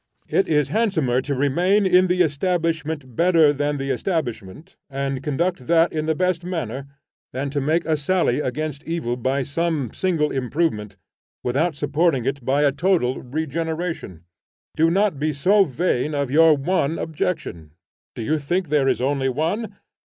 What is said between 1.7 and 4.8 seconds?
in the establishment better than the establishment,